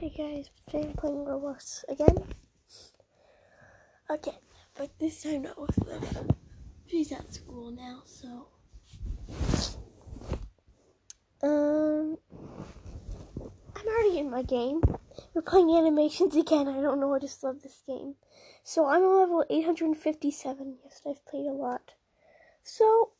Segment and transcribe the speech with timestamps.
[0.00, 2.16] Hey guys, I'm playing Roblox again.
[4.08, 4.40] Again,
[4.74, 6.30] but this time not with Liv.
[6.86, 8.46] She's at school now, so.
[11.42, 12.16] Um,
[13.76, 14.80] I'm already in my game.
[15.34, 16.66] We're playing animations again.
[16.66, 17.14] I don't know.
[17.14, 18.14] I just love this game.
[18.64, 20.78] So I'm on level 857.
[20.82, 21.92] Yes, I've played a lot.
[22.62, 23.10] So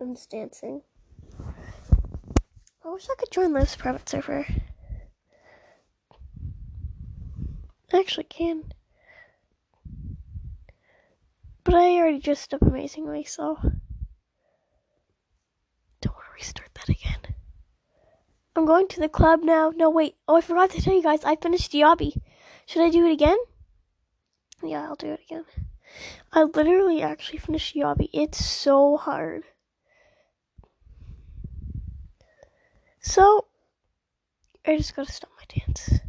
[0.00, 0.80] I'm just dancing.
[2.86, 4.46] I wish I could join Liv's private server.
[7.92, 8.72] I actually can.
[11.64, 13.58] But I already dressed up amazingly, so.
[16.00, 17.34] Don't want to restart that again.
[18.54, 19.72] I'm going to the club now.
[19.74, 20.14] No, wait.
[20.28, 21.24] Oh, I forgot to tell you guys.
[21.24, 22.16] I finished obby.
[22.66, 23.38] Should I do it again?
[24.62, 25.44] Yeah, I'll do it again.
[26.32, 28.10] I literally actually finished obby.
[28.12, 29.42] It's so hard.
[33.06, 33.46] So,
[34.66, 36.00] I just gotta stop my dance.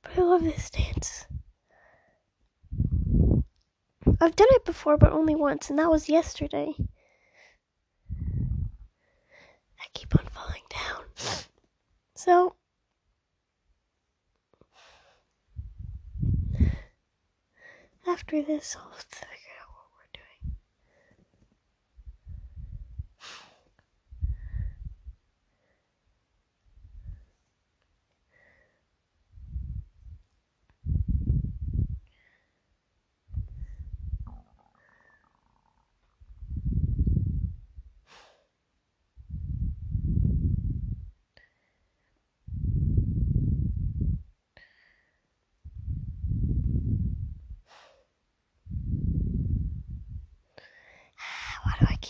[0.00, 1.26] But I love this dance.
[4.18, 6.74] I've done it before, but only once, and that was yesterday.
[9.78, 11.04] I keep on falling down.
[12.14, 12.56] So,
[18.08, 18.90] after this, I'll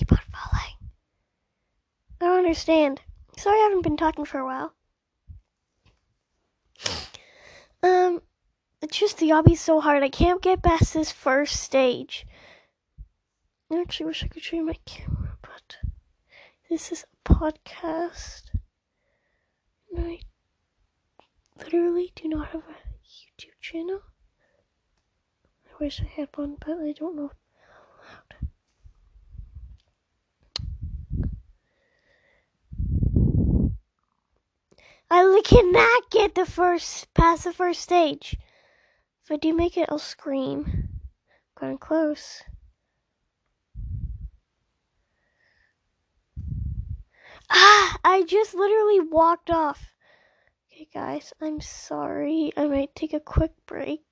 [0.03, 0.91] keep on falling?
[2.21, 3.01] I don't understand.
[3.37, 4.75] Sorry I haven't been talking for a while.
[7.85, 8.23] Um,
[8.81, 10.03] it's just the obby's so hard.
[10.03, 12.27] I can't get past this first stage.
[13.71, 15.77] I actually wish I could show you my camera, but
[16.69, 18.43] this is a podcast.
[19.95, 20.21] And I
[21.59, 24.01] literally do not have a YouTube channel.
[25.71, 27.31] I wish I had one, but I don't know
[35.35, 38.37] I cannot get the first past the first stage.
[39.25, 41.01] If I do make it, I'll scream.
[41.59, 42.43] Going close.
[47.49, 47.99] Ah!
[48.05, 49.95] I just literally walked off.
[50.71, 52.53] Okay, guys, I'm sorry.
[52.57, 54.05] I might take a quick break.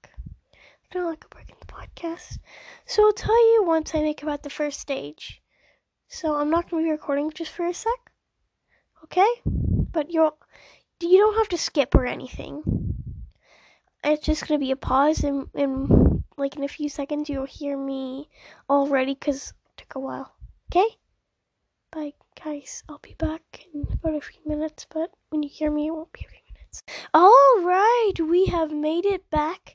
[0.55, 0.59] I
[0.91, 2.39] don't like a break in the podcast.
[2.87, 5.43] So I'll tell you once I make about the first stage.
[6.09, 8.13] So I'm not going to be recording just for a sec.
[9.05, 9.29] Okay?
[9.45, 10.39] But you'll
[11.01, 12.63] you don't have to skip or anything.
[14.03, 17.77] It's just gonna be a pause, and in like in a few seconds you'll hear
[17.77, 18.29] me
[18.69, 20.35] already because it took a while.
[20.71, 20.97] Okay?
[21.91, 22.13] Bye,
[22.43, 22.83] guys.
[22.89, 26.13] I'll be back in about a few minutes, but when you hear me, it won't
[26.13, 26.83] be a few minutes.
[27.13, 29.75] All right, we have made it back,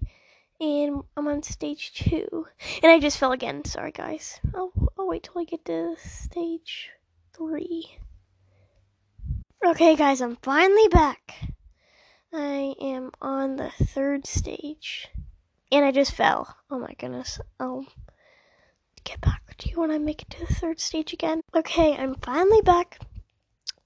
[0.61, 2.47] and I'm on stage two,
[2.81, 3.65] and I just fell again.
[3.65, 4.39] Sorry, guys.
[4.55, 6.89] I'll I'll wait till I get to stage
[7.33, 7.97] three.
[9.65, 11.39] Okay, guys, I'm finally back.
[12.31, 15.07] I am on the third stage.
[15.71, 16.55] And I just fell.
[16.69, 17.39] Oh my goodness.
[17.59, 17.87] I'll
[19.03, 21.41] get back to you when I make it to the third stage again.
[21.55, 22.99] Okay, I'm finally back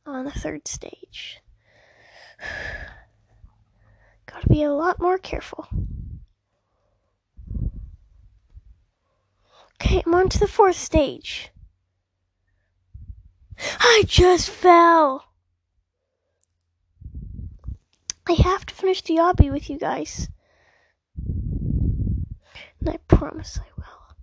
[0.06, 1.40] on the third stage.
[4.26, 5.66] Gotta be a lot more careful.
[9.76, 11.52] Okay, I'm on to the fourth stage.
[13.80, 15.29] I just fell.
[18.30, 20.30] I have to finish the obby with you guys.
[21.26, 22.28] And
[22.88, 24.16] I promise I will.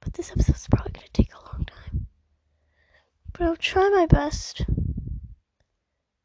[0.00, 2.08] But this episode's probably going to take a long time.
[3.32, 4.62] But I'll try my best.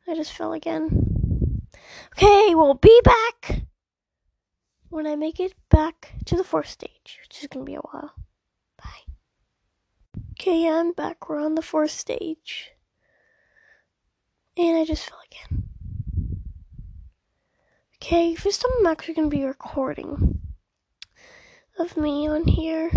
[0.08, 1.62] I just fell again.
[2.18, 3.62] Okay, we'll be back
[4.90, 7.82] when I make it back to the fourth stage, which is going to be a
[7.82, 8.12] while.
[8.76, 9.14] Bye.
[10.32, 11.30] Okay, I'm back.
[11.30, 12.72] We're on the fourth stage.
[14.58, 15.69] And I just fell again.
[18.12, 20.42] Okay, first I'm actually going to be recording
[21.78, 22.90] of me on here.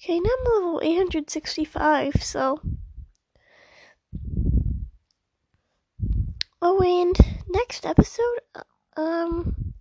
[0.00, 2.62] Okay, now I'm level 865, so.
[6.62, 7.18] Oh, and
[7.50, 8.38] next episode,
[8.96, 9.74] um,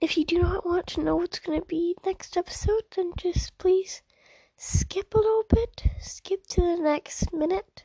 [0.00, 3.56] if you do not want to know what's going to be next episode, then just
[3.58, 4.02] please
[4.64, 7.82] skip a little bit, skip to the next minute.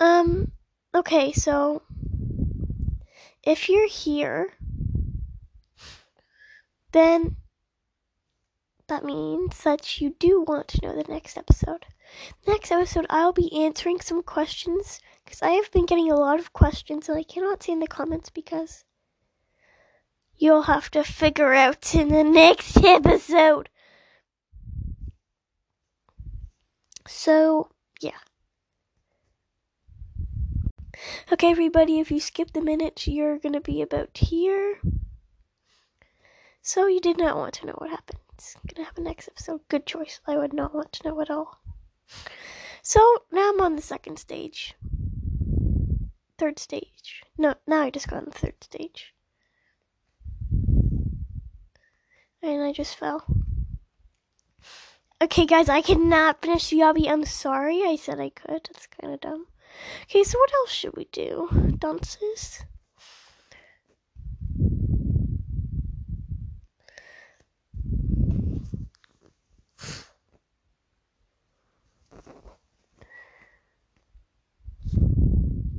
[0.00, 0.50] Um,
[0.92, 1.82] okay, so
[3.44, 4.52] if you're here,
[6.90, 7.36] then
[8.88, 11.86] that means that you do want to know the next episode.
[12.48, 16.52] Next episode, I'll be answering some questions because I have been getting a lot of
[16.52, 18.84] questions and I cannot see in the comments because
[20.40, 23.68] you'll have to figure out in the next episode.
[27.06, 27.68] So,
[28.00, 28.18] yeah.
[31.30, 34.80] Okay, everybody, if you skip the minutes, you're going to be about here.
[36.62, 38.20] So, you did not want to know what happened.
[38.34, 39.60] It's going to happen next episode.
[39.68, 40.20] Good choice.
[40.26, 41.60] I would not want to know at all.
[42.82, 44.74] So, now I'm on the second stage.
[46.38, 47.22] Third stage.
[47.36, 49.12] No, now I just got on the third stage.
[52.42, 53.24] And I just fell.
[55.22, 57.06] Okay, guys, I cannot finish the obby.
[57.08, 57.82] I'm sorry.
[57.84, 58.68] I said I could.
[58.72, 59.46] That's kind of dumb.
[60.04, 61.48] Okay, so what else should we do?
[61.78, 62.64] Dances?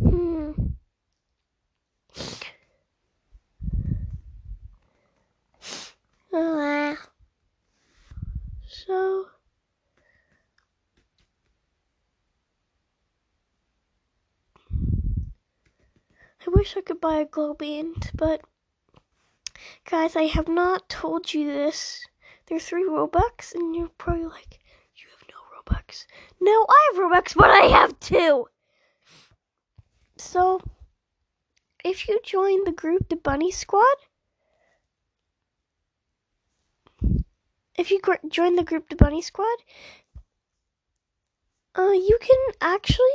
[0.04, 0.52] Hmm.
[6.34, 6.96] Uh,
[8.68, 9.26] so
[16.46, 18.42] I wish I could buy a glow band, but
[19.86, 22.04] guys, I have not told you this.
[22.48, 24.60] There are three Robux, and you're probably like,
[24.96, 26.08] you have no Robux.
[26.40, 28.48] No, I have Robux, but I have two.
[30.18, 30.62] So,
[31.86, 33.98] if you join the group, the Bunny Squad,
[37.78, 39.58] if you join the group, the Bunny Squad,
[41.78, 43.06] uh, you can actually,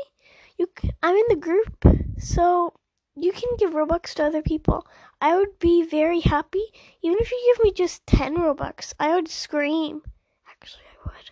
[0.58, 0.68] you,
[1.02, 1.84] I'm in the group,
[2.18, 2.72] so
[3.18, 4.86] you can give Robux to other people.
[5.22, 6.64] I would be very happy,
[7.00, 8.92] even if you give me just 10 Robux.
[9.00, 10.02] I would scream.
[10.46, 11.30] Actually, I would.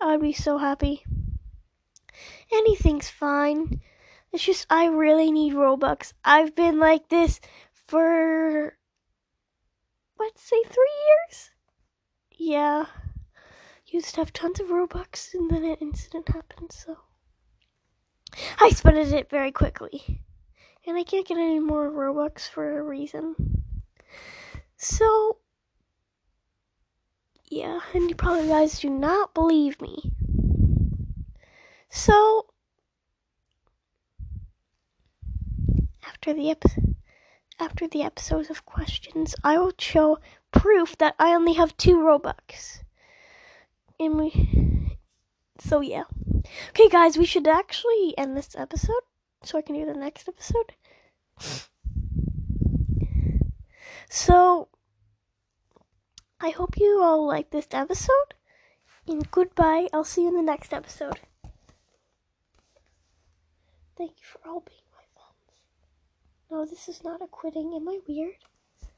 [0.00, 1.04] I would be so happy.
[2.50, 3.80] Anything's fine.
[4.32, 6.12] It's just I really need Robux.
[6.24, 7.40] I've been like this
[7.86, 8.76] for
[10.18, 11.50] let's say three years.
[12.32, 12.86] Yeah.
[13.86, 16.98] Used to have tons of Robux and then an incident happened, so
[18.60, 20.23] I spent it very quickly.
[20.86, 23.62] And I can't get any more Robux for a reason.
[24.76, 25.38] So
[27.46, 30.12] yeah, and you probably guys do not believe me.
[31.88, 32.46] So
[36.06, 36.64] after the ep-
[37.58, 40.18] after the episodes of questions, I will show
[40.50, 42.82] proof that I only have two Robux.
[44.00, 44.98] And we
[45.58, 46.04] so yeah.
[46.70, 49.02] Okay guys, we should actually end this episode
[49.44, 50.72] so I can do the next episode.
[54.10, 54.68] So,
[56.40, 58.34] I hope you all liked this episode.
[59.08, 59.88] And goodbye.
[59.92, 61.20] I'll see you in the next episode.
[63.96, 65.58] Thank you for all being my friends.
[66.50, 67.74] No, this is not a quitting.
[67.74, 68.36] Am I weird?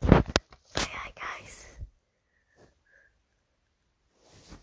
[0.01, 1.76] Bye, guys.